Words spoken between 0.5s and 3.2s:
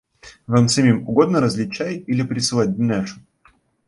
самим угодно разлить чай или прислать Дуняшу?